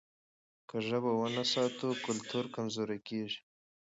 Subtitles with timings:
[0.67, 3.39] که ژبه ونه ساتو کلتور کمزوری کېږي.